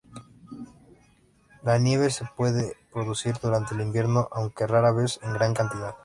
La 1.61 1.77
nieve 1.77 2.09
se 2.09 2.25
puede 2.35 2.75
producir 2.91 3.35
durante 3.39 3.75
el 3.75 3.81
invierno, 3.81 4.29
aunque 4.31 4.65
rara 4.65 4.91
vez 4.91 5.19
en 5.21 5.33
gran 5.33 5.53
cantidad. 5.53 5.93